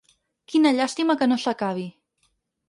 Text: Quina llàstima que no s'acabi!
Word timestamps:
Quina 0.53 0.71
llàstima 0.77 1.17
que 1.19 1.27
no 1.33 1.37
s'acabi! 1.45 1.87